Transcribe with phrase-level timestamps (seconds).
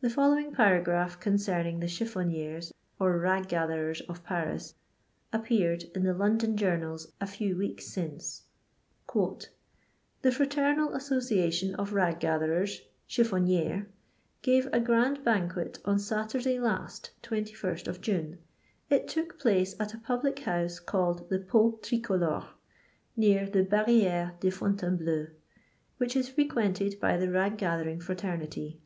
[0.00, 4.74] The following paragraph concerning the chiflfb niers or rag gatherers of Paris
[5.32, 8.42] appeared in the London journals a few weeks since:—
[9.14, 13.86] The fraternal association of rag gBtheren (chiffoniers)
[14.42, 18.38] gave a grand banquet on Saturday last (21st of June).
[18.90, 22.48] It took pUce at a public house called the Pot Tricolore,
[23.16, 25.30] near the BarrOrt de FoniainhleaUf
[25.98, 28.80] which is frequented by the rag gathering fraternity.